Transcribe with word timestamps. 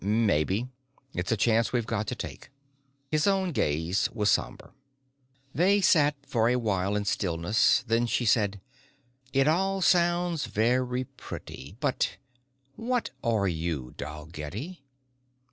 "Maybe. 0.03 0.67
It's 1.13 1.31
a 1.31 1.37
chance 1.37 1.71
we've 1.71 1.85
got 1.85 2.07
to 2.07 2.15
take." 2.15 2.49
His 3.11 3.27
own 3.27 3.51
gaze 3.51 4.09
was 4.11 4.31
somber. 4.31 4.73
They 5.53 5.79
sat 5.79 6.15
for 6.25 6.49
awhile 6.49 6.95
in 6.95 7.05
stillness. 7.05 7.83
Then 7.85 8.07
she 8.07 8.25
said, 8.25 8.59
"It 9.31 9.47
all 9.47 9.79
sounds 9.83 10.45
very 10.45 11.03
pretty. 11.03 11.77
But 11.79 12.17
what 12.77 13.11
are 13.23 13.47
you, 13.47 13.93
Dalgetty?" 13.95 14.81